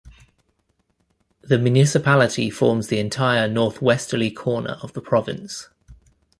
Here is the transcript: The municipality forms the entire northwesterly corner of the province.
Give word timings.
The 1.43 1.59
municipality 1.59 2.49
forms 2.49 2.87
the 2.87 2.97
entire 2.97 3.47
northwesterly 3.47 4.31
corner 4.31 4.79
of 4.81 4.93
the 4.93 5.01
province. 5.01 5.69